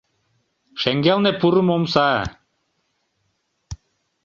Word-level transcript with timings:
Шеҥгелне 0.81 1.31
пурымо 1.39 1.75
омса. 1.77 2.09